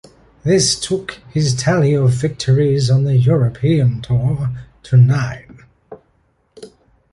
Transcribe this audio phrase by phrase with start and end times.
[0.43, 4.49] This took his tally of victories on the European Tour
[4.81, 5.63] to nine.